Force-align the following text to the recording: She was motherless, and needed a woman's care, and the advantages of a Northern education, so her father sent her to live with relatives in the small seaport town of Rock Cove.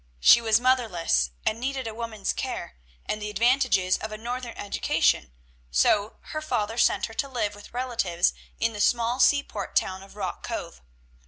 She 0.19 0.41
was 0.41 0.59
motherless, 0.59 1.29
and 1.45 1.59
needed 1.59 1.85
a 1.85 1.93
woman's 1.93 2.33
care, 2.33 2.75
and 3.05 3.21
the 3.21 3.29
advantages 3.29 3.99
of 3.99 4.11
a 4.11 4.17
Northern 4.17 4.57
education, 4.57 5.31
so 5.69 6.15
her 6.21 6.41
father 6.41 6.79
sent 6.79 7.05
her 7.05 7.13
to 7.13 7.29
live 7.29 7.53
with 7.53 7.71
relatives 7.71 8.33
in 8.59 8.73
the 8.73 8.81
small 8.81 9.19
seaport 9.19 9.75
town 9.75 10.01
of 10.01 10.15
Rock 10.15 10.41
Cove. 10.41 10.81